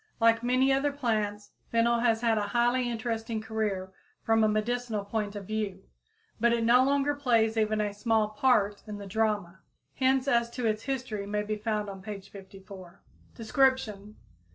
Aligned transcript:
Like 0.19 0.41
many 0.41 0.73
other 0.73 0.91
plants, 0.91 1.51
fennel 1.71 1.99
has 1.99 2.21
had 2.21 2.39
a 2.39 2.47
highly 2.57 2.89
interesting 2.89 3.39
career 3.39 3.91
from 4.23 4.43
a 4.43 4.47
medical 4.47 5.05
point 5.05 5.35
of 5.35 5.45
view. 5.45 5.83
But 6.39 6.53
it 6.53 6.63
no 6.63 6.83
longer 6.83 7.13
plays 7.13 7.55
even 7.55 7.79
a 7.79 7.93
"small 7.93 8.29
part" 8.29 8.81
in 8.87 8.97
the 8.97 9.05
drama. 9.05 9.59
Hints 9.93 10.27
as 10.27 10.49
to 10.57 10.65
its 10.65 10.81
history 10.81 11.27
may 11.27 11.43
be 11.43 11.55
found 11.55 11.87
on 11.87 12.01
page 12.01 12.31
54. 12.31 13.03
_Description. 13.35 14.15